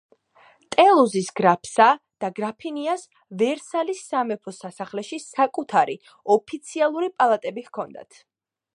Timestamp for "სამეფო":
4.09-4.57